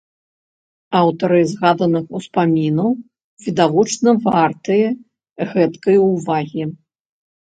Аўтары 0.99 1.39
згаданых 1.49 2.05
успамінаў 2.19 2.89
відавочна 3.47 4.09
вартыя 4.29 4.87
гэткай 5.53 5.95
увагі. 6.07 6.63